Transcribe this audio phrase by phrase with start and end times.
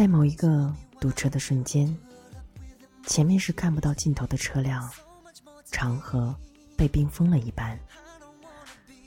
[0.00, 1.94] 在某一个堵车的瞬间，
[3.06, 4.90] 前面是看不到尽头的车辆，
[5.70, 6.34] 长河
[6.74, 7.78] 被冰封了一般。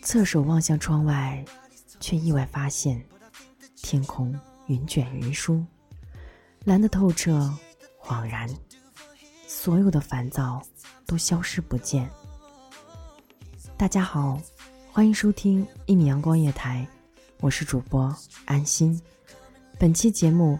[0.04, 1.44] 侧手望向窗外，
[2.00, 3.04] 却意外发现
[3.78, 5.66] 天空云卷云舒，
[6.64, 7.52] 蓝得透彻，
[8.00, 8.48] 恍然，
[9.48, 10.62] 所有的烦躁
[11.08, 12.08] 都消失不见。
[13.76, 14.40] 大家好，
[14.92, 16.88] 欢迎收听一米阳光夜台，
[17.40, 18.16] 我是主播
[18.46, 19.02] 安心。
[19.80, 20.60] 本期节目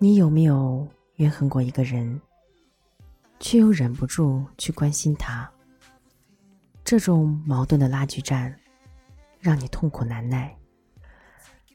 [0.00, 0.86] 你有没有
[1.16, 2.20] 怨恨过一个人，
[3.40, 5.50] 却又忍不住去关心他？
[6.84, 8.56] 这种矛盾的拉锯战，
[9.40, 10.56] 让你痛苦难耐。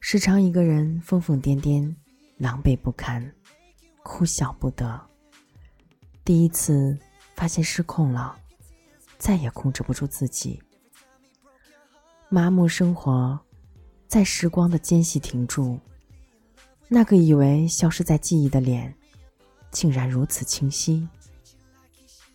[0.00, 1.94] 时常一个人疯疯癫癫，
[2.38, 3.30] 狼狈不堪，
[4.02, 4.98] 哭笑不得。
[6.24, 6.98] 第一次
[7.36, 8.34] 发现失控了，
[9.18, 10.62] 再也控制不住自己。
[12.30, 13.38] 麻木生活，
[14.08, 15.78] 在时光的间隙停住。
[16.88, 18.94] 那个以为消失在记忆的脸，
[19.70, 21.08] 竟然如此清晰。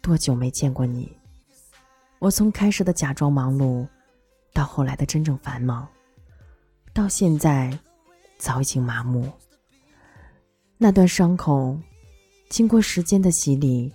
[0.02, 1.12] 多久没见过你？
[2.20, 3.88] 我从开始的假装忙碌，
[4.52, 5.88] 到后来的真正繁忙，
[6.94, 7.78] 到现在，
[8.38, 9.32] 早已经麻木。
[10.78, 11.78] 那段伤口，
[12.50, 13.94] 经过时间的洗礼，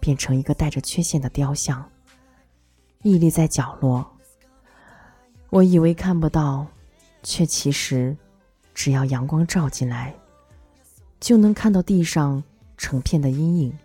[0.00, 1.88] 变成一个带着缺陷的雕像，
[3.02, 4.04] 屹立在角落。
[5.50, 6.66] 我以为看不到，
[7.22, 8.16] 却其实。
[8.74, 10.14] 只要阳光照进来，
[11.20, 12.42] 就能看到地上
[12.76, 13.78] 成片的阴影，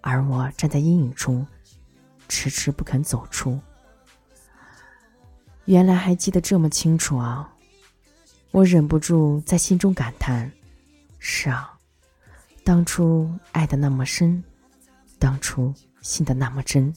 [0.00, 1.46] 而我站在阴影中，
[2.28, 3.58] 迟迟不肯走出。
[5.64, 7.52] 原来还记得这么清楚啊！
[8.50, 10.50] 我忍不住在心中感叹：
[11.18, 11.76] 是啊，
[12.64, 14.42] 当初爱的那么深，
[15.18, 16.94] 当初信的那么真，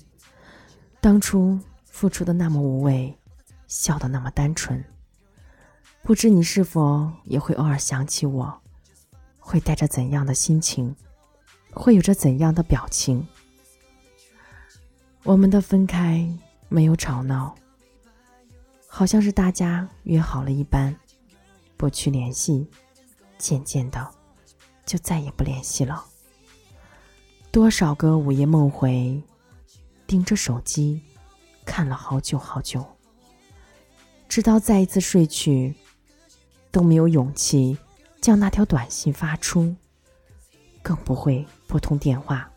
[1.01, 3.17] 当初付出的那么无畏，
[3.67, 4.83] 笑的那么单纯。
[6.01, 8.61] 不知你是否也会偶尔想起我，
[9.37, 10.95] 会带着怎样的心情，
[11.71, 13.25] 会有着怎样的表情？
[15.23, 16.27] 我们的分开
[16.67, 17.53] 没有吵闹，
[18.87, 20.95] 好像是大家约好了一般，
[21.77, 22.67] 不去联系，
[23.37, 24.09] 渐渐的
[24.85, 26.03] 就再也不联系了。
[27.51, 29.21] 多少个午夜梦回，
[30.07, 31.01] 盯着手机
[31.65, 32.83] 看了好久好久，
[34.27, 35.75] 直到再一次睡去，
[36.71, 37.77] 都没有勇气
[38.21, 39.75] 将那条短信发出，
[40.81, 42.49] 更不会拨通电话。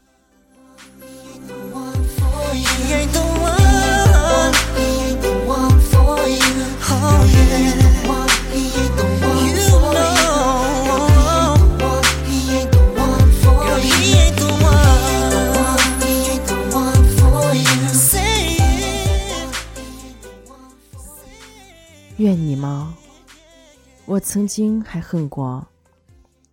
[24.04, 25.64] 我曾经还恨过，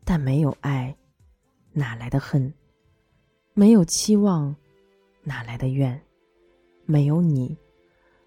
[0.05, 0.95] 但没有爱，
[1.73, 2.53] 哪来的恨？
[3.55, 4.55] 没有期望，
[5.23, 5.99] 哪来的怨？
[6.85, 7.57] 没有你，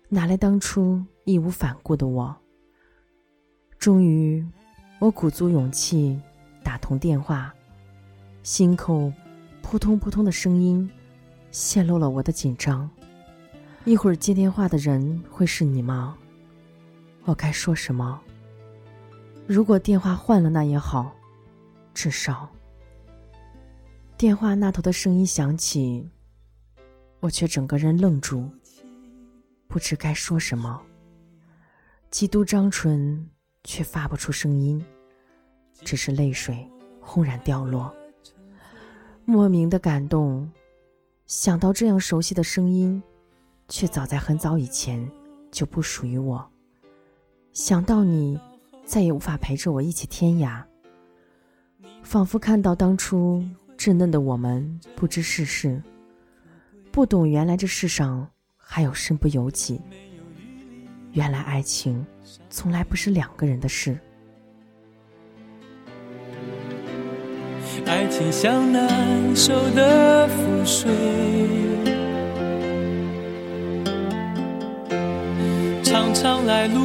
[0.08, 2.36] 哪来当初义无反顾的我？
[3.78, 4.44] 终于，
[4.98, 6.20] 我鼓足勇气
[6.64, 7.54] 打通电话，
[8.42, 9.10] 心口
[9.62, 10.90] 扑通扑通的声音
[11.52, 12.90] 泄露了我的紧张。
[13.84, 16.18] 一会儿接电话的人会是你吗？
[17.24, 18.20] 我该说什么？
[19.52, 21.14] 如果电话换了那也好，
[21.92, 22.48] 至少
[24.16, 26.08] 电话那头的声音响起，
[27.20, 28.48] 我却整个人愣住，
[29.68, 30.80] 不知该说什么。
[32.10, 33.28] 极度张唇，
[33.62, 34.82] 却发不出声音，
[35.82, 36.66] 只是泪水
[36.98, 37.94] 轰然掉落。
[39.26, 40.50] 莫名的感动，
[41.26, 43.02] 想到这样熟悉的声音，
[43.68, 45.06] 却早在很早以前
[45.50, 46.50] 就不属于我。
[47.52, 48.40] 想到你，
[48.92, 50.62] 再也无法陪着我一起天涯，
[52.02, 53.42] 仿佛看到当初
[53.78, 55.82] 稚嫩的我们不知世事，
[56.90, 59.80] 不懂原来这世上还有身不由己。
[61.12, 62.04] 原来爱情
[62.50, 63.98] 从来不是两个人的事。
[67.86, 70.92] 爱情像难收的覆水，
[75.82, 76.84] 长长来路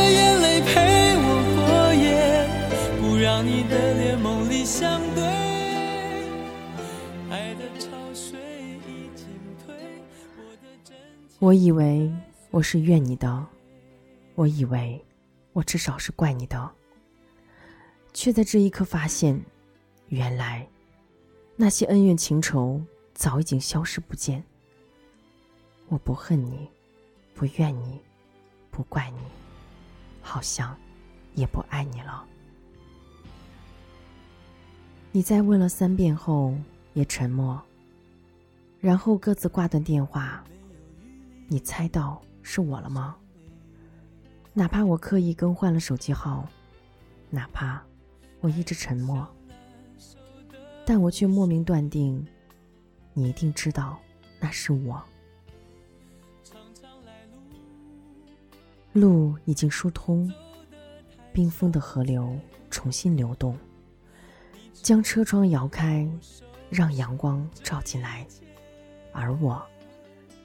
[3.71, 5.23] 的脸梦里相对，
[7.29, 8.37] 爱的潮水
[8.85, 9.27] 已经
[9.65, 9.73] 退，
[10.35, 10.97] 我的真。
[11.39, 12.11] 我以为
[12.49, 13.47] 我是怨你的，
[14.35, 15.01] 我以为
[15.53, 16.69] 我至少是怪你的，
[18.13, 19.41] 却在这一刻发现，
[20.09, 20.67] 原来
[21.55, 22.81] 那些恩怨情仇
[23.13, 24.43] 早已经消失不见。
[25.87, 26.67] 我不恨你，
[27.33, 28.01] 不怨你，
[28.69, 29.19] 不怪你，
[30.21, 30.77] 好像
[31.35, 32.27] 也不爱你了。
[35.13, 36.55] 你在问了三遍后
[36.93, 37.61] 也沉默，
[38.79, 40.41] 然后各自挂断电话。
[41.49, 43.17] 你猜到是我了吗？
[44.53, 46.47] 哪怕我刻意更换了手机号，
[47.29, 47.83] 哪怕
[48.39, 49.27] 我一直沉默，
[50.85, 52.25] 但我却莫名断定，
[53.13, 53.99] 你一定知道
[54.39, 55.03] 那是我。
[58.93, 60.31] 路已经疏通，
[61.33, 63.57] 冰封的河流重新流动，
[64.81, 66.07] 将车窗摇开，
[66.69, 68.25] 让阳光照进来，
[69.11, 69.61] 而我。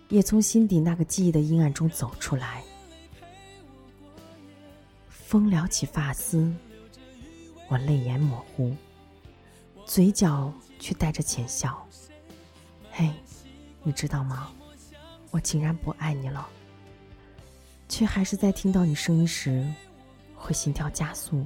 [0.08, 2.62] 也从心底那个记忆的阴暗中走出来。
[5.08, 6.54] 风撩起发丝，
[7.68, 8.72] 我泪眼模糊，
[9.84, 11.84] 嘴角却带着浅笑。
[12.92, 13.10] 嘿，
[13.82, 14.52] 你知道吗？
[15.32, 16.46] 我竟然不爱你了，
[17.88, 19.66] 却还是在听到你声音时，
[20.36, 21.44] 会心跳加速。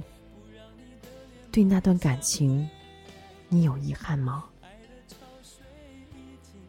[1.51, 2.69] 对那段感情，
[3.51, 4.45] 你有遗憾吗？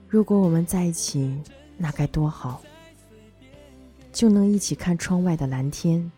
[0.08, 1.40] 如果我们在一起。
[1.78, 2.62] 那该多好！
[4.12, 6.12] 就能一起看窗外的蓝天，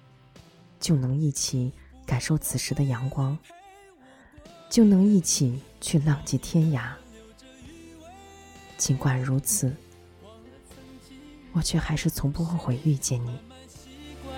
[0.78, 1.72] 就能一起
[2.04, 3.38] 感受此时的阳光，
[4.68, 6.90] 就能一起去浪迹天涯。
[8.76, 9.74] 尽管如此，
[11.52, 13.38] 我却还是从不后悔遇见你。
[14.26, 14.34] 不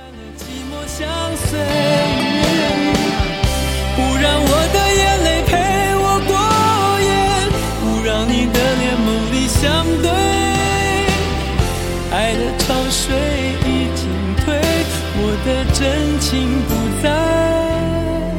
[15.79, 18.33] 真情不再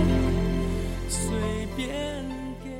[1.07, 1.29] 随
[1.75, 1.87] 便
[2.63, 2.71] 给。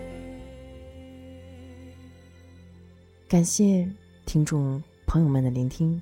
[3.28, 3.88] 感谢
[4.26, 6.02] 听众朋友们的聆听，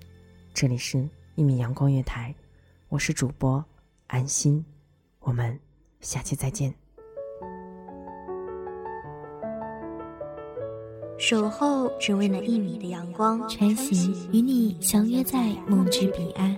[0.53, 2.33] 这里是一米阳光月台，
[2.87, 3.61] 我是主播
[4.07, 4.63] 安心，
[5.19, 5.59] 我们
[5.99, 6.73] 下期再见。
[11.17, 16.57] 守候只为那一米的阳光，穿行与你相约在梦之彼岸。